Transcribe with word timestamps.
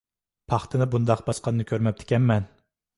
پاختىنى 0.53 0.87
بۇنداق 0.95 1.23
باسقاننى 1.29 1.69
كۆرمەپتىكەنمەن. 1.75 2.55